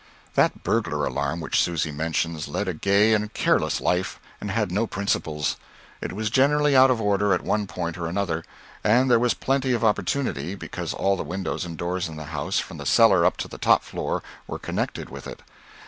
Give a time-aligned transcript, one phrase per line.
[0.33, 4.87] That burglar alarm which Susy mentions led a gay and careless life, and had no
[4.87, 5.57] principles.
[6.01, 8.43] It was generally out of order at one point or another;
[8.83, 12.57] and there was plenty of opportunity, because all the windows and doors in the house,
[12.57, 15.43] from the cellar up to the top floor, were connected with it.